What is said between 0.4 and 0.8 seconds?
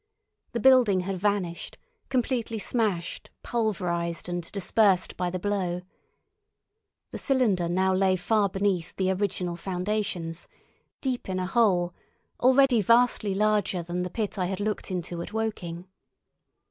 The